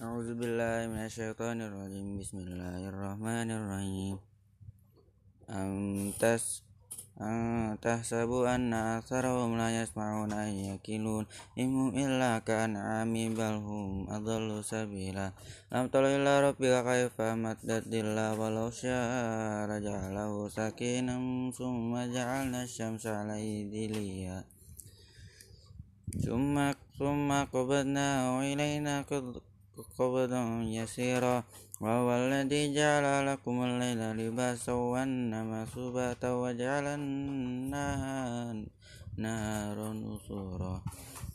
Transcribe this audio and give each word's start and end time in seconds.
أعوذ 0.00 0.32
بالله 0.40 0.88
من 0.96 1.04
الشيطان 1.04 1.60
الرجيم 1.60 2.24
بسم 2.24 2.38
الله 2.40 2.88
الرحمن 2.88 3.48
الرحيم 3.52 4.16
أم 5.52 5.72
تس 6.16 6.64
أم 7.20 7.76
تحسب 7.84 8.30
أن 8.48 8.72
أكثرهم 8.72 9.50
لا 9.60 9.68
يسمعون 9.82 10.32
أن 10.32 10.52
يكلون 10.72 11.24
إن 11.60 11.68
هم 11.76 11.88
إلا 11.92 12.38
كأنعام 12.48 13.12
بل 13.12 13.54
هم 13.60 14.08
أضل 14.08 14.64
سبيلا 14.64 15.36
أم 15.76 15.84
تر 15.92 16.04
إلى 16.16 16.32
ربك 16.48 16.74
كيف 16.88 17.16
مد 17.20 17.68
الظل 17.68 18.18
ولو 18.40 18.66
شاء 18.72 19.68
لجعله 19.68 20.32
سكينا 20.48 21.16
ثم 21.52 21.92
جعلنا 22.16 22.60
الشمس 22.64 23.04
عليه 23.06 23.68
دليا 23.68 24.44
ثم 26.24 26.56
ثم 26.96 27.28
قبضناه 27.52 28.40
إلينا 28.52 28.94
قبضا 29.98 30.62
يسيرا 30.62 31.44
وهو 31.80 32.08
الذي 32.16 32.74
جعل 32.74 33.26
لكم 33.26 33.56
الليل 33.64 34.00
لباسا 34.18 34.72
والنهار 34.72 35.66
سباتا 35.74 36.30
وجعل 36.32 36.86
النهار 36.86 38.56
نهارا 39.16 39.92
نشورا 39.92 40.82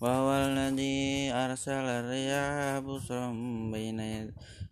وهو 0.01 0.29
الذي 0.31 1.31
أرسل 1.33 1.85
الرياح 1.99 2.79
بشرا 2.87 3.27
بين 3.73 3.99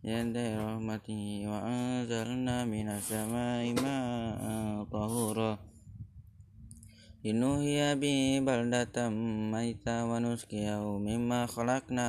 يدي 0.03 0.47
رحمته 0.55 1.23
وأنزلنا 1.51 2.65
من 2.65 2.87
السماء 2.89 3.63
ماء 3.83 4.41
طهورا 4.91 5.51
Inuhiya 7.18 7.98
bi 7.98 8.38
baldatam 8.38 9.10
maita 9.50 10.06
wa 10.06 10.22
nuskiyahu 10.22 11.02
mimma 11.02 11.50
khalaqna 11.50 12.06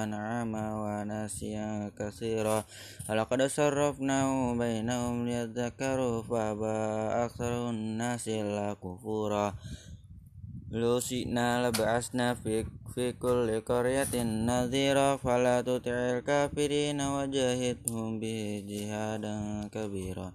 an'ama 0.00 0.80
wa 0.80 1.04
nasiya 1.04 1.92
kasira 1.92 2.64
Alakad 3.04 3.52
sarrafnahu 3.52 4.56
bainahum 4.56 5.28
liyadhakaru 5.28 6.24
faba 6.24 6.72
aksarun 7.28 8.00
nasila 8.00 8.80
kufura. 8.80 9.52
Lusikna 10.72 11.60
syi'na 11.60 11.68
laba'asna 11.68 12.40
fi, 12.40 12.64
fi 12.96 13.12
kulli 13.12 13.60
qaryatin 13.60 14.48
nadhira 14.48 15.20
fala 15.20 15.60
tuti'il 15.60 16.24
kafirina 16.24 17.12
wajahidhum 17.12 18.16
bi 18.16 18.64
jihadan 18.64 19.68
kabira. 19.68 20.32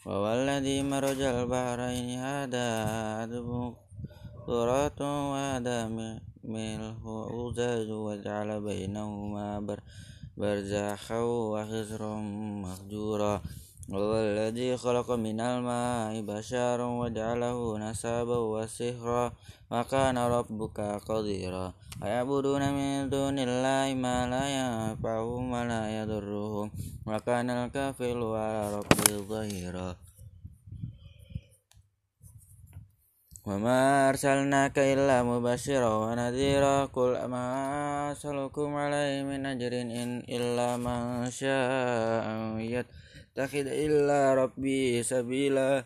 Wawalladhi 0.00 0.80
marajal 0.80 1.44
bahraini 1.44 2.16
hada 2.16 3.20
adbu 3.20 3.76
turatun 4.48 5.36
wa 5.36 5.60
ada 5.60 5.92
milhu 6.40 7.28
uzaju 7.28 8.08
wa 8.08 8.16
ja'ala 8.16 8.64
bainahuma 8.64 9.60
bar 9.60 9.84
barzakhaw 10.40 11.52
wa 11.52 11.68
khizram 11.68 12.24
mahjura 12.64 13.44
Wawalladhi 13.92 14.72
khalaqa 14.80 15.20
minal 15.20 15.60
ma'i 15.60 16.24
basharan 16.24 16.96
wa 16.96 17.04
ja'alahu 17.12 17.76
nasaba 17.76 18.40
wa 18.40 18.64
sihra 18.64 19.36
wa 19.68 19.84
kana 19.84 20.32
rabbuka 20.32 20.96
qadira 21.04 21.76
wa 21.76 22.06
ya'buduna 22.08 22.72
min 22.72 23.12
dunillahi 23.12 23.92
ma 24.00 24.24
la 24.24 24.48
yanfa'uhum 24.48 25.52
wa 25.52 25.68
la 25.68 25.92
yadurru 25.92 26.39
maka 27.10 27.42
kana 27.42 27.66
al-kafiru 27.66 28.38
ala 28.38 28.70
rabbihi 28.70 29.26
wa 33.50 33.58
ma 33.58 34.06
arsalnaka 34.14 34.86
illa 34.86 35.26
mubashira 35.26 35.90
wa 35.90 36.14
nadhira 36.14 36.86
qul 36.94 37.18
ma 37.26 38.14
asalukum 38.14 38.78
alaihi 38.78 39.26
min 39.26 39.42
ajrin 39.42 39.90
in 39.90 40.10
illa 40.30 40.78
man 40.78 41.26
syaa 41.26 42.54
Takhid 43.34 43.66
illa 43.66 44.38
rabbi 44.38 45.02
sabila. 45.02 45.82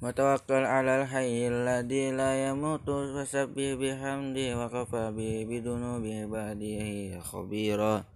Wa 0.00 0.08
tawakkal 0.16 0.64
'alal 0.64 1.04
hayyil 1.04 1.68
ladhi 1.68 2.16
la 2.16 2.32
yamutu 2.48 3.12
fasabbih 3.12 3.76
bihamdi 3.76 4.56
wa 4.56 4.72
kafabi 4.72 5.44
bidunubi 5.44 6.24
ibadihi 6.24 7.20
khabira 7.20 8.08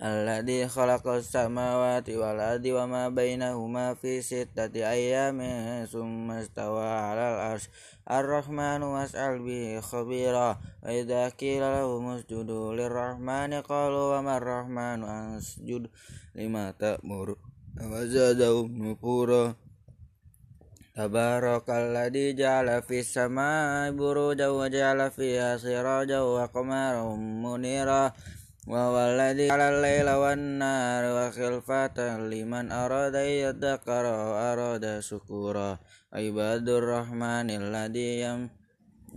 alladzi 0.00 0.64
khalaqas 0.64 1.28
samawati 1.28 2.16
wal 2.16 2.40
ardi 2.40 2.72
wama 2.72 3.12
bainahuma 3.12 3.92
fi 4.00 4.24
sittati 4.24 4.80
ayyamin 4.80 5.84
tsumma 5.84 6.40
istawa 6.40 7.12
'alal 7.12 7.36
'arsy 7.36 7.68
ar-rahmanu 8.08 8.96
was'al 8.96 9.44
bi 9.44 9.76
khabira 9.76 10.56
wa 10.56 10.88
idza 10.88 11.28
qila 11.36 11.84
lahum 11.84 12.16
usjudu 12.16 12.72
lirrahmani 12.80 13.60
qalu 13.60 14.16
wama 14.16 14.40
ar-rahmanu 14.40 15.04
ansjud 15.04 15.92
lima 16.32 16.72
ta'muru 16.72 17.36
wazadahum 17.76 18.72
nufura 18.72 19.52
Tabarakalladzi 20.90 22.34
ja'ala 22.34 22.82
fis 22.82 23.14
samaa'i 23.14 23.94
buruja 23.94 24.50
wa 24.50 24.66
ja'ala 24.66 25.08
fiha 25.08 25.54
sirajan 25.56 26.24
wa 26.24 26.44
qamaran 26.50 27.14
munira 27.14 28.10
وهو 28.69 28.95
الذي 28.97 29.47
جعل 29.47 29.61
الليل 29.61 30.09
والنهار 30.09 31.03
وخلفة 31.17 31.97
لمن 32.17 32.71
أراد 32.71 33.15
أن 33.15 33.29
يذكر 33.45 34.03
أو 34.07 34.31
أراد 34.53 34.99
شكورا 34.99 35.79
عباد 36.13 36.69
الرحمن 36.69 37.49
الذي 37.49 38.09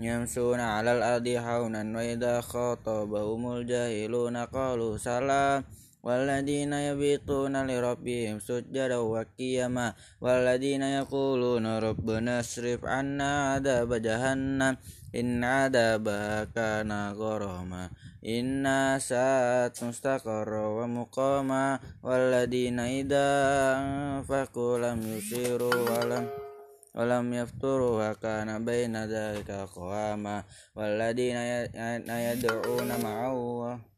يمشون 0.01 0.61
على 0.61 0.91
الأرض 0.99 1.29
حونا 1.29 1.83
وإذا 1.97 2.41
خاطبهم 2.41 3.53
الجاهلون 3.57 4.37
قالوا 4.37 4.97
سلام 4.97 5.65
والذين 6.03 6.73
يبيتون 6.73 7.55
لربهم 7.67 8.39
سجدا 8.41 8.97
وقياما 8.97 9.95
والذين 10.21 10.83
يقولون 10.83 11.67
ربنا 11.79 12.41
اصرف 12.41 12.85
عنا 12.85 13.53
عذاب 13.53 13.95
جهنم 13.95 14.77
Inna 15.14 15.70
dabaka 15.70 16.82
nagoroma. 16.82 17.94
Inna 18.26 18.98
saat 18.98 19.78
mustaqarra 19.78 20.74
wa 20.74 20.86
muqama. 20.90 21.78
Walladina 22.02 22.90
idha 22.90 24.26
fakulam 24.26 24.98
yusiru 25.06 25.70
walam 25.70 26.26
Walam 26.94 27.30
yafturu 27.34 28.02
wa 28.02 28.14
kana 28.18 28.58
baina 28.58 29.06
dhalika 29.06 29.70
qawama. 29.70 30.46
Walladina 30.74 31.42
ya, 31.46 31.60
ya, 31.70 32.02
ya 32.02 32.18
yad'una 32.34 32.98
ma'awwa 32.98 33.94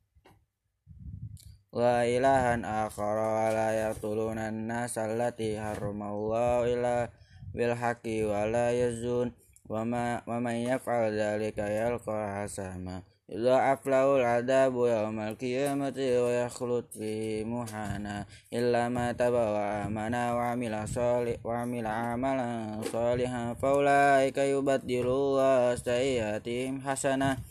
wa 1.76 2.08
ilahan 2.08 2.64
akhara 2.64 3.28
wa 3.36 3.48
la 3.52 3.70
yaqtuluna 3.76 4.48
an-nas 4.48 4.96
allati 4.96 5.60
harrama 5.60 6.16
ila 6.64 7.12
bil 7.52 7.76
wa 7.76 8.48
la 8.48 8.72
yazun 8.72 9.36
wama 9.66 10.22
wama 10.30 10.54
yaf'al 10.54 11.10
dzalika 11.10 11.66
yalqa 11.66 12.42
hasama 12.42 13.02
illa 13.26 13.74
aflaul 13.74 14.22
ada 14.22 14.70
yaumal 14.70 15.34
qiyamati 15.34 16.22
wa 16.22 16.46
yakhlud 16.46 16.86
fi 16.94 17.42
muhana 17.42 18.30
illa 18.54 18.86
ma 18.94 19.10
tabawa 19.18 19.90
mana 19.90 20.38
wa 20.38 20.54
amila 20.54 20.86
salih 20.86 21.42
wa 21.42 21.66
amila 21.66 22.14
amalan 22.14 22.78
salihan 22.86 23.58
faulaika 23.58 24.46
yubaddilu 24.46 25.42
sayyiatihim 25.82 26.86
hasanah 26.86 27.42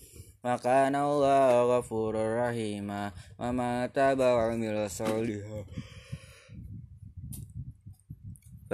wa 0.46 0.54
kana 0.62 1.10
Allahu 1.10 1.74
ghafurur 1.74 2.38
rahima 2.46 3.10
wa 3.34 3.50
ma 3.50 3.90
tabawa 3.90 4.54
amila 4.54 4.86
salihah 4.86 5.66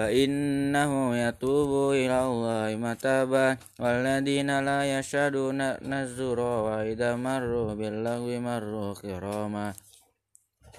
فإنه 0.00 0.92
يتوب 1.16 1.92
إلى 1.92 2.18
الله 2.24 2.68
متابا. 2.80 3.48
والذين 3.76 4.50
لا 4.64 4.80
يشهدون 4.98 5.60
الزور 5.92 6.40
وإذا 6.40 7.20
مروا 7.20 7.76
باللغو 7.76 8.40
مروا 8.40 8.94
كراما. 8.96 9.76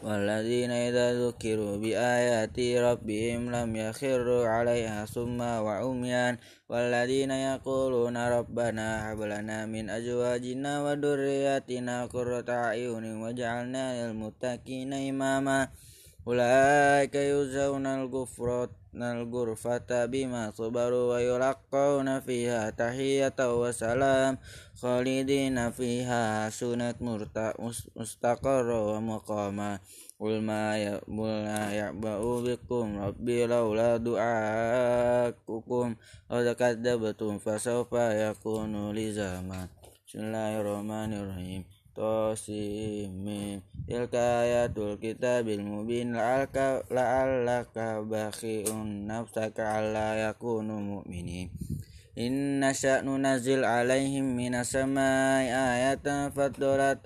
والذين 0.02 0.72
إذا 0.90 1.08
ذكروا 1.22 1.78
بآيات 1.78 2.58
ربهم 2.58 3.42
لم 3.54 3.70
يخروا 3.76 4.48
عليها 4.48 5.06
سما 5.06 5.60
وعميان. 5.60 6.42
والذين 6.70 7.32
يقولون 7.32 8.18
ربنا 8.18 8.88
هب 9.06 9.22
لنا 9.22 9.66
من 9.70 9.86
أزواجنا 9.90 10.72
وذرياتنا 10.84 11.96
قرة 12.06 12.50
أعين 12.50 13.06
واجعلنا 13.22 13.86
للمتقين 14.02 14.92
إماما. 14.94 15.70
أولئك 16.28 17.16
يجزون 17.16 17.86
الغفرة 17.86 18.81
الغرفة 18.95 20.07
بما 20.07 20.51
صبروا 20.51 21.15
ويلقون 21.15 22.21
فيها 22.21 22.71
تحية 22.71 23.35
وسلام 23.39 24.39
خالدين 24.75 25.71
فيها 25.71 26.47
حسنت 26.47 26.97
مستقرا 27.97 28.81
ومقاما 28.81 29.79
قل 30.21 30.41
ما 30.41 30.77
يعبأ 31.73 32.41
بكم 32.41 32.99
ربي 32.99 33.47
لولا 33.47 33.97
دعاءكم 33.97 35.97
قد 36.31 36.53
كذبتم 36.53 37.39
فسوف 37.39 37.93
يكون 37.93 38.95
لزاما 38.95 39.69
بسم 40.07 40.19
الله 40.19 40.61
الرحمن 40.61 41.13
الرحيم 41.13 41.65
Tosimin 42.02 43.62
Tilka 43.86 44.42
ayatul 44.42 44.98
kitabil 44.98 45.62
mubin 45.62 46.18
la'alka 46.18 46.82
la'allaka 46.90 48.02
bakhi'un 48.02 49.06
nafsaka 49.06 49.78
alla 49.78 50.18
yakunu 50.18 50.82
mu'minin. 50.82 51.54
Inna 52.18 52.74
sya'nu 52.74 53.22
nazil 53.22 53.62
alaihim 53.62 54.34
minas 54.34 54.74
samai 54.74 55.54
ayatan 55.54 56.34
fatulat 56.34 57.06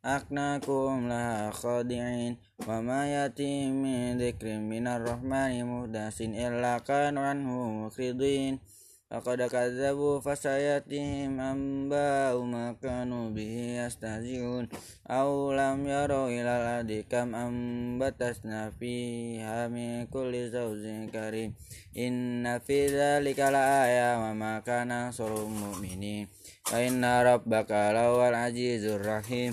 aknakum 0.00 1.12
laha 1.12 1.52
khadi'in 1.52 2.40
wa 2.64 2.80
ma 2.80 3.04
yati 3.04 3.68
min 3.68 4.16
dzikrin 4.16 4.64
minar 4.64 5.04
rahmani 5.04 5.60
muhdasin 5.60 6.32
illa 6.32 6.80
kanu 6.80 7.20
anhu 7.20 7.84
mukhridin 7.84 8.64
Laqad 9.12 9.44
kadzabu 9.44 10.24
fasayatihim 10.24 11.36
amba'u 11.36 12.48
ma 12.48 12.72
kanu 12.80 13.28
bihi 13.36 13.76
yastahzi'un. 13.76 14.72
Aw 15.04 15.52
lam 15.52 15.84
yaraw 15.84 16.32
ila 16.32 16.80
al 16.80 16.88
kam 17.04 17.36
ambatasna 17.36 18.72
fiha 18.72 19.68
min 19.68 20.08
kulli 20.08 20.48
zawjin 20.48 21.12
karim. 21.12 21.52
Inna 21.92 22.56
fi 22.64 22.88
dzalika 22.88 23.52
laaya 23.52 24.16
wa 24.16 24.32
ma 24.32 24.64
kana 24.64 25.12
nasrul 25.12 25.44
mu'minin. 25.44 26.32
Wa 26.72 26.80
inna 26.80 27.20
rabbaka 27.20 27.92
lawal 27.92 28.32
azizur 28.32 28.96
rahim. 28.96 29.52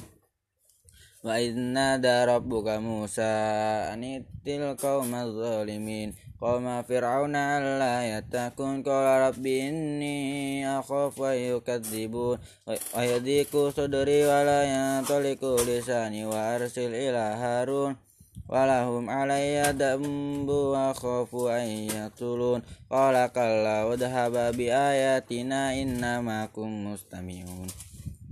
Wa 1.19 1.35
inna 1.35 1.99
da 1.99 2.23
rabbuka 2.23 2.79
Musa 2.79 3.91
anitil 3.91 4.79
qaumadz 4.79 5.35
zalimin 5.35 6.15
Qawma 6.39 6.87
fir'auna 6.87 7.59
alla 7.59 7.99
yatakun 8.07 8.79
qala 8.79 9.27
rabbi 9.27 9.59
inni 9.59 10.63
akhafu 10.63 11.27
an 11.27 11.35
yukadzibun 11.35 12.39
wa 12.39 13.01
yadiku 13.03 13.75
sadri 13.75 14.23
wa 14.23 14.47
la 14.47 14.63
yantaliku 14.63 15.59
lisani 15.67 16.23
wa 16.23 16.55
arsil 16.55 16.95
ila 16.95 17.35
harun. 17.35 17.99
Walahum 18.47 19.11
alayya 19.11 19.75
dambu 19.75 20.71
wa 20.71 20.95
khafu 20.95 21.51
an 21.51 21.91
yatulun 21.91 22.63
qala 22.87 23.27
kalla 23.35 23.83
wadhaba 23.85 24.55
bi 24.55 24.71
ayatina 24.71 25.75
inna 25.75 26.23
makum 26.23 26.71
mustami'un 26.87 27.88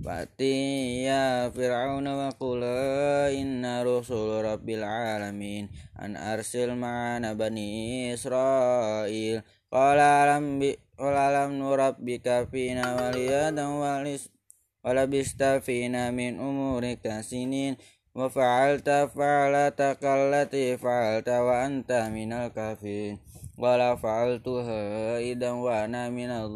Fati 0.08 1.04
ya 1.04 1.52
Fir'aun 1.52 2.08
wa 2.08 2.32
qula 2.32 3.28
inna 3.28 3.84
rusul 3.84 4.40
rabbil 4.40 4.80
alamin 4.80 5.68
an 6.00 6.16
arsil 6.16 6.72
ma'ana 6.72 7.36
bani 7.36 8.08
Israil. 8.16 9.44
Qala 9.68 10.24
alam 10.24 10.64
bi 10.64 10.72
qala 10.96 11.28
alam 11.28 11.60
nurabbika 11.60 12.48
fina 12.48 12.96
waliyadan 12.96 13.68
walis 13.84 14.32
walabista 14.80 15.60
fina 15.60 16.08
min 16.08 16.40
umurika 16.40 17.20
sinin. 17.20 17.76
Wa 18.16 18.32
fa'alta 18.32 19.12
fa'alata 19.12 20.00
kallati 20.00 20.80
fa'alta 20.80 21.44
wa 21.44 21.68
anta 21.68 22.08
minal 22.08 22.48
kafirin. 22.48 23.20
Wala 23.60 23.92
fa'altuha 23.92 25.20
idan 25.20 25.60
wa 25.60 25.84
ana 25.84 26.08
minal 26.08 26.48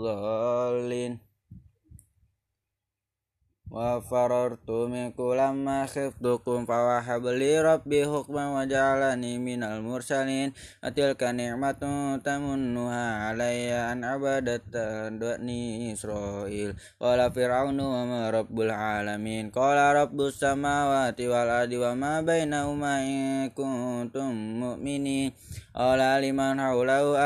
wa 3.72 4.04
farartu 4.04 4.84
minkum 4.84 5.32
lamma 5.32 5.88
khiftukum 5.88 6.68
fawahab 6.68 7.24
li 7.32 7.56
rabbi 7.56 8.04
hukman 8.04 8.52
wa 8.52 8.68
ja'alani 8.68 9.40
minal 9.40 9.80
mursalin. 9.80 10.52
Atilka 10.84 11.32
ni'matun 11.32 12.20
tamunnuha 12.20 13.32
alayya 13.32 13.96
an 13.96 14.04
abadatan 14.04 15.16
du'ni 15.16 15.88
israil. 15.96 16.76
Qala 17.00 17.32
fir'aunu 17.32 17.80
wa 17.80 18.02
ma 18.04 18.22
rabbul 18.28 18.68
alamin. 18.68 19.48
Qala 19.48 19.96
rabbus 19.96 20.36
samawati 20.36 21.32
wal 21.32 21.48
ardi 21.48 21.80
wa 21.80 21.96
ma 21.96 22.20
bainahuma 22.20 23.00
in 23.00 23.48
kuntum 23.56 24.36
mu'minin. 24.60 25.32
Qala 25.72 26.20
liman 26.20 26.60
hawlahu 26.60 27.16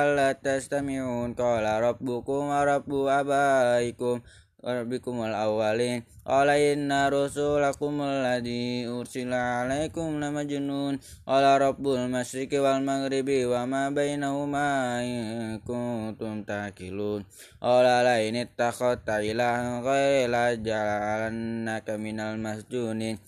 rabbikum 4.67 5.23
al 5.23 5.35
awalin 5.39 6.03
qala 6.27 6.59
inna 6.59 7.07
rusulakum 7.07 8.03
alladhi 8.03 8.91
ursila 8.91 9.63
alaikum 9.63 10.19
lamajnun 10.19 10.99
qala 11.23 11.55
rabbul 11.63 12.11
masyriqi 12.11 12.59
wal 12.59 12.83
maghribi 12.83 13.47
wa 13.47 13.63
ma 13.63 13.95
bainahuma 13.95 14.99
in 15.07 15.63
kuntum 15.63 16.43
taqilun. 16.43 17.23
Qala 17.63 18.03
la 18.03 18.19
in 18.19 18.35
ittakhadta 18.43 19.23
ilahan 19.23 19.87
ghayra 19.87 20.59
ja'alannaka 20.59 21.95
minal 21.95 22.35
masjunin. 22.43 23.23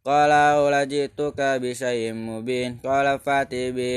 Qala 0.00 0.64
ulajituka 0.64 1.60
bisyai'im 1.60 2.16
mubin. 2.16 2.80
Qala 2.80 3.20
fati 3.20 3.68
bi 3.76 3.92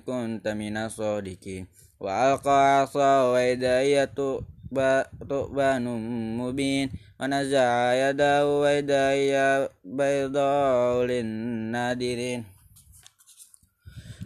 kunta 0.00 0.56
minas 0.56 0.96
sadiqin. 0.96 1.68
Wa 2.00 2.32
alqa 2.32 2.82
asa 2.82 3.30
wa 3.30 3.36
idayatu 3.36 4.42
طؤبان 5.30 5.84
مبين 6.38 6.90
ونزع 7.20 7.92
يده 7.94 8.60
ويدي 8.60 9.66
بيضاء 9.84 11.04
للنادرين. 11.04 12.44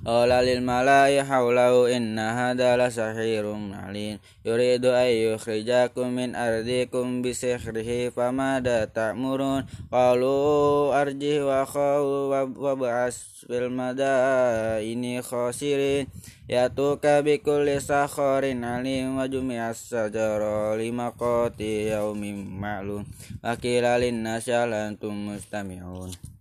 Qala 0.06 0.38
lil 0.38 0.62
malai 0.62 1.18
hawlahu 1.18 1.90
inna 1.90 2.30
hadha 2.30 2.78
la 2.78 2.86
sahirun 2.86 3.74
alim. 3.74 4.22
Yuridu 4.46 4.94
ay 4.94 5.26
yukhrijakum 5.26 6.14
min 6.14 6.38
ardikum 6.38 7.26
bi 7.26 7.34
sihrihi 7.34 8.14
famada 8.14 8.86
ta'murun. 8.86 9.66
Qalu 9.90 10.94
arjih 10.94 11.42
wa 11.42 11.66
khaw 11.66 12.06
wa 12.30 12.78
ba'as 12.78 13.18
fil 13.50 13.66
madaini 13.66 15.18
khasirin. 15.26 16.06
Yatuka 16.46 17.26
bi 17.26 17.42
kulli 17.42 17.82
sakharin 17.82 18.62
alim 18.62 19.18
wa 19.18 19.26
jumi'as 19.26 19.90
sajara 19.90 20.78
lima 20.78 21.10
qati 21.18 21.90
yaumin 21.90 22.46
ma'lum. 22.46 23.02
Wa 23.42 23.58
qila 23.58 23.98
lin 23.98 24.22
mustami'un 24.22 26.35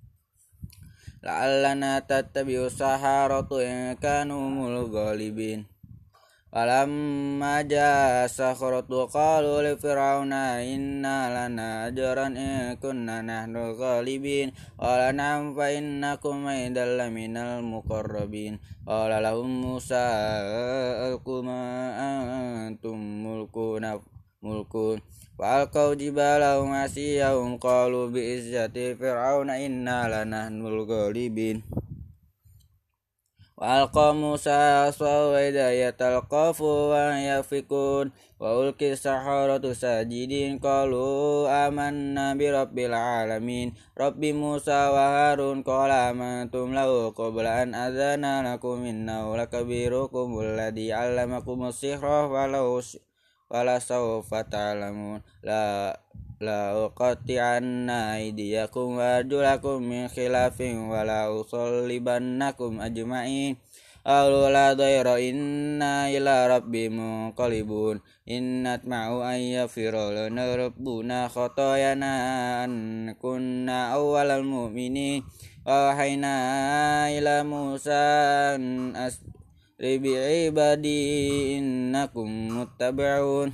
la'allana 1.25 2.06
tattabi'u 2.06 2.69
saharatu 2.69 3.57
in 3.60 3.98
kanu 3.98 4.38
mul 4.54 4.86
ghalibin 4.94 5.66
Falamma 6.56 7.68
jaa 7.68 8.31
sakhratu 8.31 9.12
qalu 9.12 9.60
li 9.60 9.74
fir'auna 9.75 10.63
inna 10.63 11.27
lana 11.27 11.92
ajran 11.92 12.31
in 12.39 12.80
kunna 12.80 13.19
nahnu 13.19 13.75
ghalibin. 13.75 14.56
Qala 14.80 15.12
na'am 15.12 15.51
fa 15.51 15.68
innakum 15.75 16.47
idal 16.47 17.11
minal 17.11 17.59
muqarrabin. 17.59 18.56
Qala 18.88 19.19
lahum 19.19 19.52
musa 19.68 20.07
alqu 21.11 21.44
ma 21.44 21.59
antum 22.71 23.04
mulkuna 23.19 24.00
mulkun 24.40 25.04
Falqau 25.35 25.99
jibalahum 25.99 26.71
asiyahum 26.71 27.59
qalu 27.59 28.07
bi 28.07 28.39
izzati 28.39 28.95
fir'auna 28.95 29.59
inna 29.59 30.07
lanahnul 30.07 30.87
ghalibin. 30.87 31.59
Wa 33.59 33.83
alqa 33.83 34.15
Musa 34.15 34.87
aswa 34.87 35.35
wa 35.35 35.39
hidayatal 35.44 36.23
qafu 36.31 36.87
wa 36.87 37.19
yafikun. 37.19 38.15
Wa 38.39 38.56
ulki 38.56 38.95
saharatu 38.95 39.75
sajidin 39.75 40.56
qalu 40.63 41.47
amanna 41.51 42.31
bi 42.39 42.47
rabbil 42.47 42.95
alamin. 42.95 43.75
Rabbi 43.92 44.31
Musa 44.31 44.87
wa 44.87 45.35
Harun 45.35 45.68
qala 45.68 46.15
amantum 46.15 46.71
lahu 46.71 47.11
qabla 47.11 47.68
an 47.68 47.75
adzana 47.75 48.39
lakum 48.39 48.87
innahu 48.87 49.35
lakabirukum 49.35 50.31
alladhi 50.39 50.95
'allamakum 50.95 51.68
as-sihra 51.68 52.31
walau 52.31 52.80
wala 53.49 53.78
sawfa 53.78 54.45
ta'lamun. 54.47 55.21
La 55.45 55.94
la 56.44 56.75
uqati'anna 56.75 58.19
aydiyakum 58.19 58.99
wa 58.99 59.23
arjulakum 59.23 59.80
min 59.80 60.11
khilafin 60.11 60.92
wa 60.92 61.02
la 61.07 61.31
usallibannakum 61.31 62.83
ajma'in. 62.83 63.56
Alu 64.06 64.54
la 64.54 64.78
dayra 64.78 65.18
inna 65.18 66.14
ila 66.14 66.45
rabbi 66.45 66.94
munqalibun. 66.94 68.06
Innat 68.30 68.85
ma'u 68.85 69.25
an 69.25 69.42
yafira 69.42 70.14
lana 70.14 70.45
rabbuna 70.54 71.25
khatayana 71.25 72.14
an 72.69 72.73
kunna 73.18 73.97
awalal 73.97 74.45
mu'minin. 74.45 75.25
Wa 75.66 75.97
hayna 75.97 77.09
ila 77.18 77.42
Musa 77.42 78.54
as 78.94 79.25
رب 79.82 80.06
عبادي 80.08 81.00
إنكم 81.58 82.28
متبعون 82.60 83.54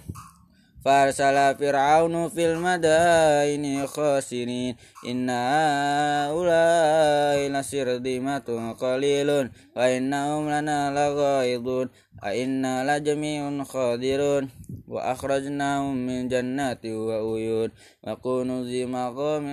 فأرسل 0.86 1.56
فرعون 1.56 2.30
في 2.30 2.52
المدائن 2.52 3.88
خاسرين. 3.88 4.76
إن 5.08 5.30
هؤلاء 5.30 7.38
لشرذمة 7.54 8.76
قليل 8.80 9.50
وإنهم 9.76 10.50
لنا 10.50 10.80
لغائظون 10.98 11.90
أئنا 12.24 12.98
لجميع 12.98 13.64
خادرون. 13.64 14.50
وأخرجناهم 14.88 15.96
من 16.08 16.28
جنات 16.28 16.86
وعيون. 16.86 17.70
وكنوز 18.04 18.72
مقام 18.76 19.46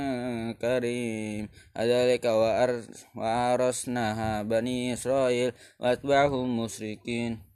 كريم. 0.53 1.49
ذلك 1.79 2.25
وأرسناها 3.17 4.43
بني 4.43 4.93
إسرائيل 4.93 5.53
وأتبعهم 5.81 6.61
مشركين. 6.61 7.48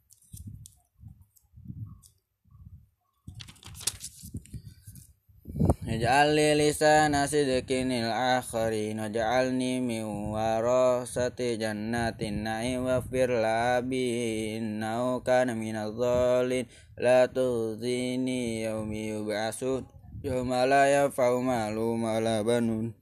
Ij'alni 5.92 6.56
lisana 6.56 7.28
sidqinil 7.28 8.08
akhirin 8.08 8.96
waj'alni 8.96 9.76
min 9.84 10.32
warasati 10.32 11.61
jannatin 11.61 12.49
na'im 12.49 12.88
wafir 12.88 13.28
labi 13.28 14.56
innahu 14.56 15.20
kana 15.20 15.52
minadh 15.52 15.92
dhalin. 15.92 16.64
La 16.96 17.28
tughzini 17.28 18.64
yaumi 18.64 19.12
yub'asun 19.12 19.84
yauma 20.25 20.64
la 20.64 20.88
yanfa'u 20.88 21.44
malum 21.44 22.08
wala 22.08 22.40
banun. 22.40 22.96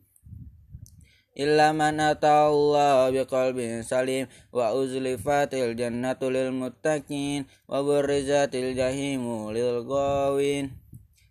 Illa 1.38 1.70
man 1.70 2.02
biqalbin 3.14 3.87
salim 3.87 4.26
wa 4.50 4.75
uzlifatil 4.75 5.78
jannatu 5.78 6.26
mutakin, 6.26 6.59
muttaqin 6.59 7.47
wa 7.70 7.87
burrizatil 7.87 8.75
jahimu 8.75 9.54
lil 9.54 9.87
ghawin. 9.87 10.79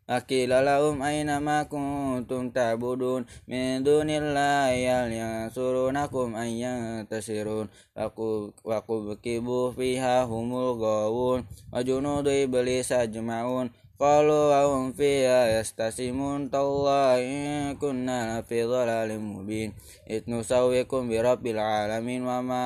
Akila 0.09 0.65
lahum 0.65 1.05
aina 1.05 1.37
ma 1.37 1.69
kuntum 1.69 2.49
ta'budun? 2.49 3.29
Min 3.45 3.85
dunillahi 3.85 4.89
hal 4.89 5.13
yansurunakum 5.13 6.33
ayyan 6.33 7.05
tasirun 7.05 7.69
aku 7.93 8.49
aku 8.65 9.13
bekibu 9.13 9.69
fiha 9.77 10.25
humul 10.25 10.81
gawun 10.81 11.45
wa 11.69 11.79
junudu 11.85 12.33
iblis 12.33 12.89
ajma'un. 12.89 13.69
قالوا 13.99 14.63
وهم 14.63 14.95
فيها 14.95 15.59
يستسمون 15.59 16.47
تالله 16.51 17.19
إن 17.19 17.75
كنا 17.75 18.41
في 18.47 18.63
ضلال 18.63 19.19
مبين. 19.19 19.73
إذ 20.09 20.21
نسويكم 20.27 21.01
برب 21.09 21.47
العالمين 21.47 22.21
وما 22.23 22.63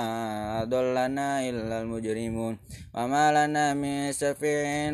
أضلنا 0.62 1.50
إلا 1.50 1.82
المجرمون. 1.82 2.54
وما 2.94 3.26
لنا 3.34 3.74
من 3.74 4.12
سفيع 4.14 4.94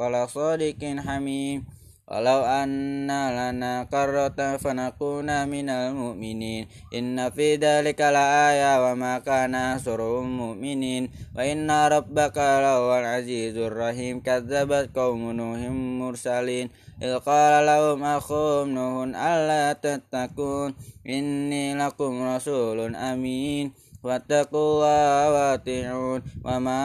ولا 0.00 0.26
صادق 0.26 0.80
حميم. 1.06 1.81
ولو 2.12 2.44
أن 2.44 3.08
لنا 3.08 3.88
قرة 3.92 4.56
فنكون 4.56 5.48
من 5.48 5.68
المؤمنين 5.68 6.68
إن 6.94 7.30
في 7.30 7.56
ذلك 7.56 8.00
لآية 8.00 8.92
وما 8.92 9.18
كان 9.18 9.54
أكثرهم 9.54 10.36
مؤمنين 10.36 11.10
وإن 11.36 11.70
ربك 11.70 12.36
لهو 12.36 12.98
العزيز 12.98 13.56
الرحيم 13.56 14.20
كذبت 14.20 14.90
قوم 14.96 15.32
نوح 15.32 15.58
المرسلين 15.58 16.70
إذ 17.02 17.18
قال 17.18 17.66
لهم 17.66 18.04
أخوهم 18.04 18.68
نوح 18.68 19.16
ألا 19.16 19.72
تتقون 19.72 20.74
إني 21.08 21.74
لكم 21.74 22.12
رسول 22.36 22.96
أمين 22.96 23.72
واتقوا 24.03 24.63
الله 24.71 25.31
واتعون 25.33 26.21
وما 26.45 26.81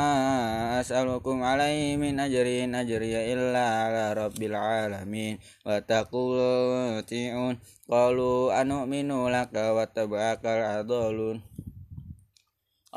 أسألكم 0.80 1.36
عليه 1.42 1.96
من 1.96 2.20
أجر 2.20 2.46
إن 2.64 2.74
أجري 2.74 3.32
إلا 3.32 3.64
على 3.82 4.04
رب 4.12 4.42
العالمين 4.42 5.38
واتقوا 5.66 6.22
الله 6.24 6.96
واتعون 6.96 7.54
قالوا 7.90 8.60
أنؤمن 8.60 9.10
لك 9.28 9.54
واتبعك 9.54 10.44
الأضالون 10.46 11.36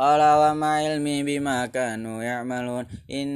Qala 0.01 0.41
wa 0.41 0.57
ma 0.57 0.81
ilmi 0.81 1.21
bima 1.29 1.69
kanu 1.69 2.25
ya'malun. 2.25 2.89
In 3.05 3.29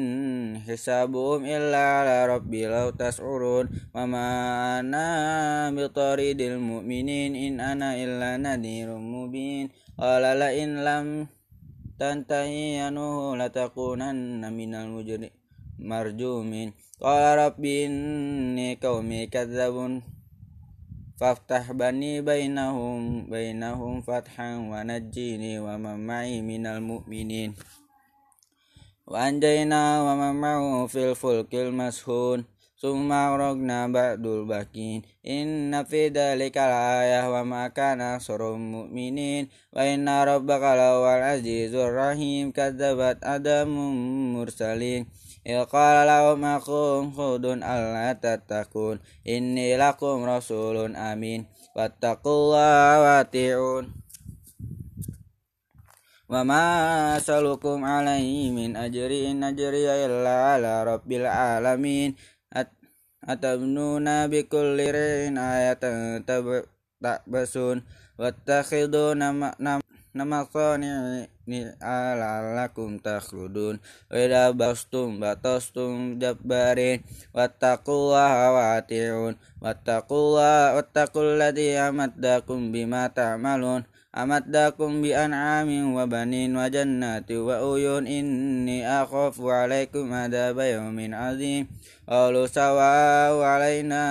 hisabuhum 0.64 1.44
illa 1.44 2.00
la 2.08 2.24
rabbi 2.24 2.64
tas'urun. 2.96 3.68
Wa 3.92 4.08
ana 4.08 5.68
bitaridil 5.76 6.56
mu'minin 6.56 7.36
in 7.36 7.60
ana 7.60 8.00
illa 8.00 8.40
nadhirun 8.40 8.96
mubin. 8.96 9.68
La 10.00 10.32
in 10.56 10.80
lam 10.80 11.28
tantahi 12.00 12.80
yanuhu 12.80 13.36
latakunanna 13.36 14.48
minal 14.48 14.88
marjumin. 15.76 16.72
Qala 16.96 17.52
فافتح 21.20 21.72
بني 21.72 22.20
بينهم 22.20 23.30
بينهم 23.30 24.02
فتحا 24.02 24.56
ونجيني 24.56 25.58
ومن 25.58 26.06
معي 26.06 26.42
من 26.42 26.66
المؤمنين. 26.66 27.54
وأنجينا 29.06 30.02
ومن 30.02 30.34
معه 30.40 30.86
في 30.86 31.10
الفلك 31.10 31.54
المسهون 31.54 32.44
ثم 32.78 33.12
أغرقنا 33.12 33.88
بعد 33.88 34.26
الباقين 34.26 35.02
إن 35.26 35.84
في 35.84 36.08
ذلك 36.08 36.58
الآية 36.58 37.40
وما 37.40 37.68
كان 37.68 38.00
أكثر 38.00 38.54
المؤمنين. 38.54 39.48
وإن 39.72 40.08
ربك 40.08 40.62
لهو 40.80 41.04
العزيز 41.16 41.74
الرحيم 41.74 42.52
كذبت 42.52 43.18
أدم 43.22 43.70
مرسلين 44.34 45.06
Iqala 45.44 46.08
lahum 46.08 46.40
akum 46.40 47.12
khudun 47.12 47.60
alla 47.60 48.16
tatakun 48.16 48.96
Inni 49.28 49.76
lakum 49.76 50.24
rasulun 50.24 50.96
amin. 50.96 51.44
Wattaqullaha 51.76 52.92
wa 53.04 53.18
ti'un 53.28 54.04
wa 56.24 56.40
ma 56.42 56.64
salukum 57.20 57.84
alaihi 57.84 58.50
min 58.50 58.74
ajri 58.74 59.28
in 59.30 59.44
ajriya 59.44 60.08
illa 60.08 60.56
ala 60.56 60.82
rabbil 60.82 61.28
alamin. 61.28 62.16
At, 62.48 62.72
atabnuna 63.22 64.26
bi 64.32 64.48
kulli 64.48 64.88
ayatan 65.30 66.24
tab, 66.24 66.48
wattakhiduna 68.18 69.54
nama 69.60 69.93
nama 70.14 70.46
kau 70.46 70.78
ni 70.78 71.66
la'allakum 71.82 73.02
takhludun 73.02 73.82
wa 73.82 74.14
idza 74.14 74.54
bastum 74.54 75.18
batastum 75.18 76.22
jabbarin 76.22 77.02
wattaqullaha 77.34 78.54
wa 78.54 78.78
wataku 78.78 79.34
wattaqullaha 79.58 80.78
wattaqul 80.78 81.34
ladzi 81.34 81.74
amaddakum 81.74 82.70
bima 82.70 83.10
ta'malun. 83.10 83.82
Amaddakum 84.14 85.02
bi 85.02 85.10
an'amin 85.10 85.90
wa 85.90 86.06
banin 86.06 86.54
wa 86.54 86.70
jannati 86.70 87.34
wa 87.34 87.66
uyun. 87.66 88.06
Ini 88.06 88.86
akhafu 88.86 89.50
alaikum 89.50 90.06
adaba 90.14 90.70
yaumin 90.70 91.10
azim. 91.10 91.66
Qalu 92.06 92.46
sawa'u 92.46 93.42
alaina 93.42 94.06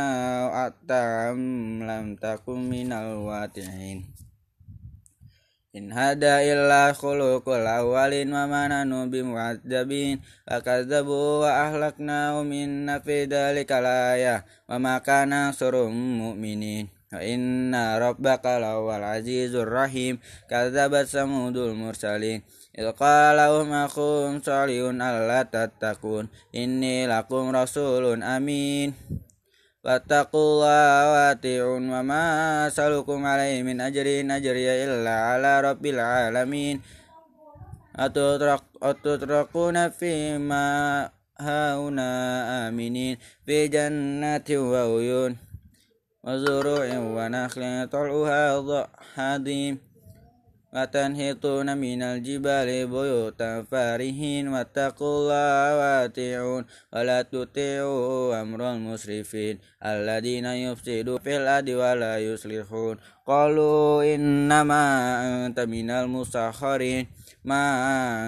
atam 0.68 1.80
lam 1.88 2.20
takum 2.20 2.68
minal 2.68 3.24
wati'in. 3.24 4.23
In 5.79 5.95
hada 5.95 6.43
illa 6.43 6.91
khuluqul 6.91 7.62
awalin 7.62 8.35
wa 8.35 8.50
mananu 8.50 9.07
bimu'adzabin 9.07 10.19
wa 10.49 10.59
kadzabu 10.59 11.47
wa 11.47 11.71
ahlaknahum 11.71 12.50
inna 12.50 12.99
fi 12.99 13.31
dzalika 13.31 13.79
layah 13.79 14.43
wa 14.67 14.83
ma 14.83 14.99
kana 14.99 15.55
surum 15.55 15.95
mu'minin 15.95 16.91
wa 17.15 17.23
inna 17.23 17.95
rabbaka 17.95 18.59
lawal 18.59 19.07
azizur 19.07 19.71
rahim 19.71 20.19
kadzabat 20.50 21.07
samudul 21.07 21.79
mursalin 21.79 22.43
إذ 22.79 22.95
قال 22.95 23.35
لهم 23.35 23.75
أخوهم 23.75 24.38
صالح 24.38 24.95
ألا 24.95 25.43
تتقون 25.50 26.31
إني 26.55 27.11
لكم 27.11 27.50
رسول 27.50 28.23
أمين 28.23 28.95
واتقوا 29.84 30.40
الله 30.40 31.12
واتعون 31.13 31.84
وما 31.94 32.24
أسألكم 32.68 33.25
عليه 33.25 33.63
من 33.63 33.82
أجر 33.82 34.06
إن 34.20 34.32
أجري 34.32 34.84
إلا 34.84 35.16
على 35.28 35.62
رب 35.62 35.86
العالمين. 35.86 36.82
أتتركون 38.84 39.90
فيما 39.90 40.68
هاهنا 41.40 42.10
آمنين. 42.68 43.18
في 43.46 43.68
جنات 43.68 44.52
وعيون 44.52 45.32
وزروع 46.24 46.88
ونخل 46.98 47.88
طلعها 47.92 48.88
حديم 49.16 49.93
وتنحتون 50.75 51.77
من 51.77 52.01
الجبال 52.01 52.88
بيوتا 52.88 53.63
فارهين 53.72 54.48
واتقوا 54.48 55.13
الله 55.18 55.77
واتعون 55.80 56.65
ولا 56.94 57.22
تطيعوا 57.22 58.42
أمر 58.42 58.74
المسرفين 58.74 59.60
الذين 59.86 60.46
يفسدون 60.46 61.20
في 61.20 61.38
الأرض 61.38 61.68
ولا 61.68 62.18
يصلحون. 62.18 62.98
قالوا 63.27 64.15
إنما 64.15 64.84
أنت 65.46 65.60
من 65.60 65.89
المسخرين. 65.89 67.08
ما 67.46 67.63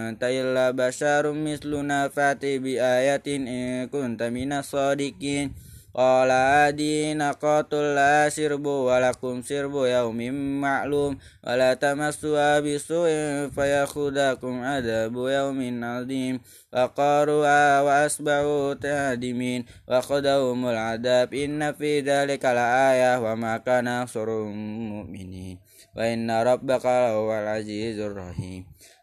أنت 0.10 0.24
إلا 0.24 0.72
بشر 0.72 1.32
مثلنا. 1.32 2.08
فأتي 2.08 2.60
بآية 2.60 3.26
إن 3.28 3.88
كنت 3.88 4.24
من 4.24 4.54
الصادقين. 4.54 5.65
Qala 5.96 6.68
adi 6.68 7.16
naqatul 7.16 7.96
la 7.96 8.28
sirbu 8.28 8.92
walakum 8.92 9.40
sirbu 9.40 9.88
yaumin 9.88 10.36
ma'lum. 10.60 11.16
Wala 11.40 11.80
tamassu 11.80 12.36
bisu'in 12.60 13.48
fayakhudakum 13.56 14.60
adabu 14.60 15.32
yaumin 15.32 15.80
azim. 15.80 16.44
Wa 16.68 16.92
qaru 16.92 17.48
wa 17.48 18.04
asba'u 18.04 18.76
tahdimin 18.76 19.64
wa 19.88 20.04
qadawumul 20.04 20.76
adab 20.76 21.32
inna 21.32 21.72
fi 21.72 22.04
dhalika 22.04 22.52
la 22.52 22.92
ayah 22.92 23.24
wa 23.24 23.32
ma 23.40 23.64
kana 23.64 24.04
mu'minin. 24.04 25.64
Wa 25.96 26.12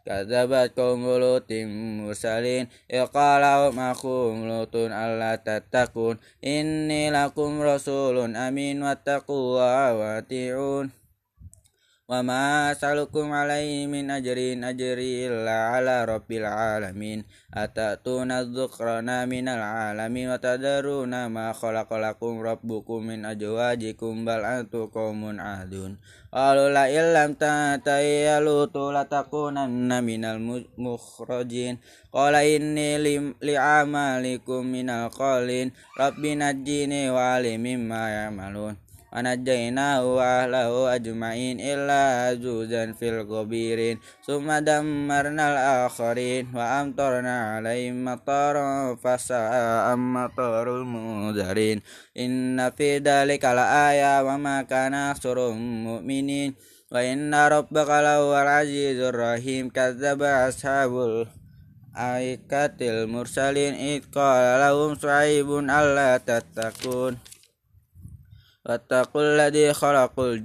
inna 0.07 0.15
rabbaka 0.15 0.75
lawal 0.75 0.75
azizur 0.75 0.75
rahim 0.75 0.75
Kadzabat 0.75 0.75
kaum 0.75 1.03
Lutin 1.21 1.69
mursalin 2.03 2.69
iqala 2.89 3.71
makum 3.71 4.49
lutun 4.49 4.93
alla 4.93 5.37
tattaqun 5.39 6.19
inni 6.43 7.11
lakum 7.11 7.61
rasulun 7.63 8.37
amin 8.37 8.83
wattaqullaha 8.83 10.23
wa 12.13 12.21
ma 12.21 12.77
salukum 12.77 13.33
alaihi 13.33 13.89
min 13.89 14.13
ajrin 14.13 14.61
ajri 14.69 15.25
illa 15.25 15.81
ala 15.81 16.05
rabbil 16.05 16.45
alamin. 16.45 17.25
Atatuna 17.49 18.45
dzukrana 18.45 19.25
minal 19.25 19.65
alamin 19.65 20.29
wa 20.29 20.37
tadaruna 20.37 21.33
ma 21.33 21.57
khalaqalakum 21.57 22.45
rabbukum 22.45 23.17
min 23.17 23.25
ajwajikum 23.25 24.29
bal 24.29 24.45
antu 24.45 24.93
qaumun 24.93 25.41
adun 25.41 25.97
Qalu 26.29 26.69
la 26.69 26.93
illam 26.93 27.33
tantahi 27.33 28.29
ya 28.29 28.45
lutu 28.45 28.93
latakunanna 28.93 30.05
minal 30.05 30.37
mukhrajin. 30.77 31.81
Qala 32.13 32.45
inni 32.45 33.01
li'amalikum 33.41 34.69
minal 34.69 35.09
qalin. 35.09 35.73
Wa 35.97 36.13
ali 36.13 37.57
ya'malun 37.57 38.82
ونجيناه 39.14 40.06
وأهله 40.16 40.96
أجمعين 40.96 41.60
إلا 41.60 42.02
عجوزا 42.28 42.92
في 42.92 43.10
الغبيرين 43.10 44.00
ثم 44.28 44.48
دمرنا 44.52 45.46
الآخرين 45.54 46.44
وأمطرنا 46.56 47.56
عليهم 47.56 48.06
مطارا 48.06 48.96
فساء 48.96 49.96
مطر 49.96 50.68
المنذرين 50.82 51.82
إن 52.18 52.70
في 52.70 52.98
ذلك 52.98 53.46
لآية 53.46 54.24
وما 54.24 54.62
كان 54.62 54.94
أكثر 54.94 55.52
مؤمنين 55.88 56.56
وإن 56.92 57.36
ربك 57.36 57.90
لهو 57.90 58.42
العزيز 58.42 59.00
الرحيم 59.00 59.70
كذب 59.70 60.24
أصحاب 60.24 60.92
الأيكة 61.98 62.78
المرسلين 62.82 63.74
إذ 63.74 64.02
قال 64.16 64.60
لهم 64.60 64.96
شعيب 65.00 65.50
ألا 65.52 66.18
تتقون 66.18 67.18
Wattaqul 68.63 69.35
ladzi 69.35 69.75
khalaqul 69.75 70.39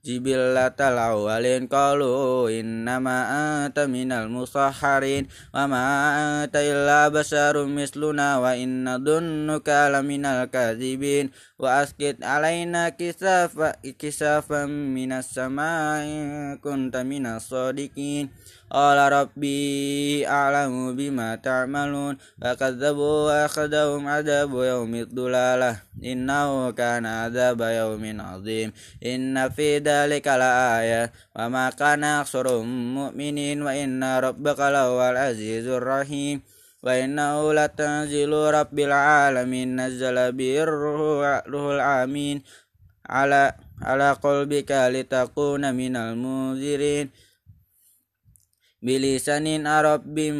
jibillatal 0.00 0.96
awwalin 0.96 1.68
qalu 1.68 2.48
innama 2.48 3.16
anta 3.64 3.84
minal 3.84 4.32
musahharin 4.32 5.28
wa 5.52 5.68
ma 5.68 5.80
anta 6.16 6.60
illa 6.64 7.12
basyarum 7.12 7.68
misluna 7.72 8.40
wa 8.40 8.56
inna 8.56 8.96
dunnuka 8.96 9.92
laminal 9.92 10.48
kadzibin 10.48 11.32
wa 11.60 11.84
askit 11.84 12.20
alaina 12.24 12.96
kisafa 12.96 13.76
kisafan 14.00 14.92
minas 14.96 15.32
samai 15.36 16.56
kunta 16.64 17.04
minas 17.04 17.52
sadiqin 17.52 18.32
qala 18.70 19.10
rabbi 19.10 20.22
a'lamu 20.22 20.94
bima 20.94 21.34
ta'malun 21.42 22.14
wa 22.14 22.50
kadzabu 22.54 23.26
wa 23.26 23.50
akhadahum 23.50 24.06
adabu 24.06 24.62
yaumid 24.62 25.10
dulalah 25.10 25.82
innahu 25.98 26.70
kana 26.78 27.26
adaba 27.26 27.74
yaumin 27.74 28.22
azim 28.22 28.70
inna 29.02 29.50
fi 29.50 29.82
dzalika 29.82 30.38
laayah 30.38 31.10
wa 31.34 31.50
ma 31.50 31.66
kana 31.74 32.22
aktsarum 32.22 32.62
mu'minin 32.62 33.58
wa 33.58 33.74
inna 33.74 34.22
rabbaka 34.22 34.70
lawal 34.70 35.18
azizur 35.18 35.82
rahim 35.82 36.38
wa 36.78 36.94
innahu 36.94 37.50
latanzilu 37.50 38.54
rabbil 38.54 38.94
alamin 38.94 39.82
nazzala 39.82 40.30
bir 40.30 40.70
ruhul 40.70 41.82
amin 41.82 42.40
ala 43.02 43.58
ala 43.82 44.14
qalbika 44.14 44.86
litakuna 44.94 45.74
minal 45.74 46.14
munzirin 46.14 47.10
bilisanin 48.80 49.68
arabbim 49.68 50.36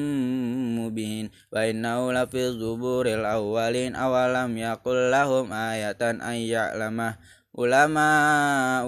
mubin 0.77 1.29
wa 1.53 1.61
innahu 1.65 2.13
lafi 2.13 2.57
zuburil 2.57 3.29
awwalin 3.29 3.93
awalam 3.93 4.57
yakul 4.57 5.13
lahum 5.13 5.53
ayatan 5.53 6.25
an 6.25 6.41
ya'lamah 6.41 7.21
ulama 7.53 8.09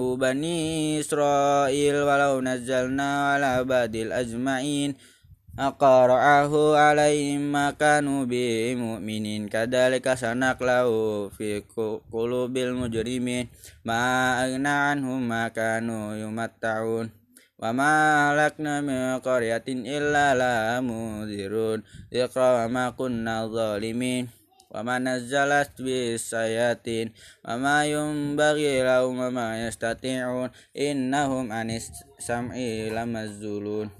ubani 0.00 0.96
Israel 0.96 2.08
walau 2.08 2.40
nazzalna 2.40 3.36
ala 3.36 3.60
badil 3.60 4.16
ajma'in 4.16 4.96
aqara'ahu 5.52 6.72
alaihim 6.72 7.52
makanu 7.52 8.24
bi 8.24 8.72
mu'minin. 8.72 9.52
Kadalika 9.52 10.16
sanaklahu 10.16 11.28
fi 11.36 11.60
qulubil 12.08 12.72
mujrimin 12.72 13.52
ma 13.84 14.40
agna 14.40 14.96
anhum 14.96 15.20
makanu 15.20 16.16
yumatta'un 16.16 17.21
wa 17.62 17.70
ma 17.70 17.90
halakna 18.34 18.82
min 18.82 19.22
qaryatin 19.22 19.86
illa 19.86 20.34
la 20.34 20.82
mudhirun. 20.82 21.86
Iqra 22.10 22.58
wa 22.58 22.66
ma 22.66 22.84
kunna 22.90 23.46
zalimin 23.46 24.26
wa 24.66 24.82
ma 24.82 24.98
nazzalat 24.98 25.70
bis 25.78 26.26
sayatin 26.26 27.14
wa 27.46 27.54
ma 27.62 27.86
yumbaghi 27.86 28.82
lahum 28.82 29.22
wa 29.22 29.30
ma 29.30 29.46
yastati'un. 29.62 30.50
Innahum 30.74 31.54
anis 31.54 31.94
sam'i 32.18 32.90
lamazzulun 32.90 33.94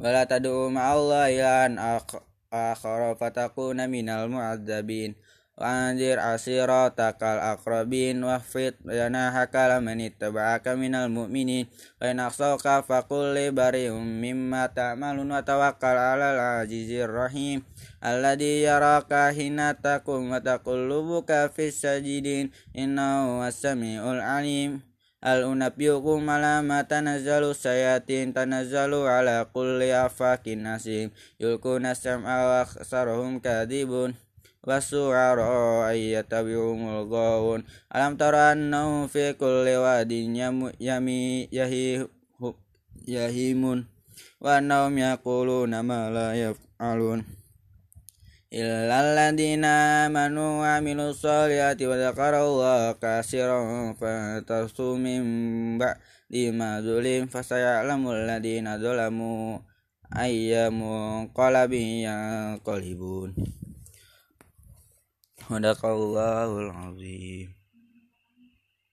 wa 0.00 0.08
la 0.08 0.24
tad'u 0.24 0.72
ma'allahi 0.72 1.44
an 1.44 1.76
akhara 2.48 3.12
fatakuna 3.20 3.84
minal 3.84 4.32
mu'adzabin 4.32 5.12
Wanzir 5.56 6.20
asiratakal 6.20 7.40
akrabin 7.40 8.20
wafid 8.20 8.76
yanahaka 8.84 9.72
laman 9.72 10.04
ittaba'aka 10.04 10.76
minal 10.76 11.08
mu'minin. 11.08 11.64
Wa 11.96 12.12
in 12.12 12.20
aksauka 12.20 12.84
faqul 12.84 13.32
li 13.32 13.48
bari'um 13.48 14.04
mimma 14.04 14.68
ta'malun 14.76 15.32
wa 15.32 15.40
tawakkal 15.40 15.96
'alal 15.96 16.60
azizir 16.60 17.08
rahim. 17.08 17.64
Alladhi 18.04 18.68
yaraka 18.68 19.32
hina 19.32 19.72
takum 19.72 20.28
wa 20.28 20.44
taqullubuka 20.44 21.48
fis 21.48 21.80
sajidin. 21.80 22.52
Innahu 22.76 23.40
was-sami'ul 23.40 24.20
'alim. 24.20 24.84
Al 25.24 25.48
unabbiyukum 25.48 26.20
ala 26.28 26.60
ma 26.60 26.84
tanazzalu 26.84 27.56
sayatin 27.56 28.36
tanazzalu 28.36 29.08
ala 29.08 29.48
kulli 29.48 29.88
afakin 29.88 30.68
nasim. 30.68 31.16
Yulkuna 31.40 31.96
sam'a 31.96 32.44
wa 32.44 32.62
kadhibun 33.40 34.12
wasu'ara 34.66 35.86
ayyatabi'umul 35.94 37.06
gawun 37.06 37.62
alam 37.86 38.18
tara 38.18 38.52
annahu 38.52 39.06
fi 39.06 39.32
kulli 39.38 39.78
wadin 39.78 40.34
yami 40.82 41.46
yahi 41.54 42.02
yahimun. 43.06 43.86
Wa 44.42 44.60
annahum 44.60 44.98
yaquluna 44.98 45.80
ma 45.80 46.10
la 46.12 46.34
yaf'alun. 46.36 47.24
Illa 48.50 49.02
alladhina 49.02 50.06
amanu 50.06 50.62
wa 50.62 50.76
amilu 50.78 51.14
sholihati 51.14 51.86
wa 51.86 51.98
dzakarallaha 51.98 52.94
katsiran 52.98 53.94
fatasu 53.98 54.94
min 54.98 55.22
ba'di 55.78 56.54
ma 56.54 56.78
zulim 56.82 57.26
fasaya'lamul 57.26 58.22
ladina 58.22 58.78
zalamu 58.78 59.60
ayyamu 60.14 61.26
qalabin 61.34 62.06
yanqalibun 62.06 63.34
Sadaqallahul 65.46 66.70
azim. 66.74 67.65